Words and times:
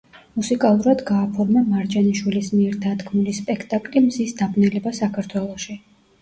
მუსიკალურად 0.37 1.01
გააფორმა 1.09 1.61
მარჯანიშვილის 1.73 2.49
მიერ 2.53 2.79
დადგმული 2.87 3.35
სპექტაკლი 3.41 4.03
„მზის 4.07 4.35
დაბნელება 4.41 4.95
საქართველოში“. 5.03 5.79